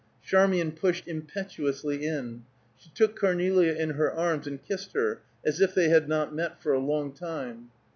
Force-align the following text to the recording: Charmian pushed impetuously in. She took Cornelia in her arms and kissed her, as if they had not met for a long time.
Charmian 0.23 0.71
pushed 0.71 1.07
impetuously 1.07 2.03
in. 2.07 2.43
She 2.75 2.89
took 2.95 3.15
Cornelia 3.15 3.73
in 3.75 3.91
her 3.91 4.11
arms 4.11 4.47
and 4.47 4.59
kissed 4.59 4.93
her, 4.93 5.21
as 5.45 5.61
if 5.61 5.75
they 5.75 5.89
had 5.89 6.09
not 6.09 6.33
met 6.33 6.59
for 6.59 6.73
a 6.73 6.79
long 6.79 7.11
time. 7.13 7.69